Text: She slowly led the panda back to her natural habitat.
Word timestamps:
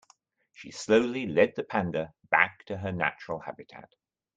She 0.51 0.71
slowly 0.71 1.27
led 1.27 1.53
the 1.55 1.63
panda 1.63 2.11
back 2.31 2.65
to 2.65 2.77
her 2.77 2.91
natural 2.91 3.37
habitat. 3.37 3.93